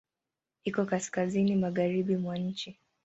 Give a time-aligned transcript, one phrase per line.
[0.63, 2.79] Iko kaskazini magharibi mwa nchi.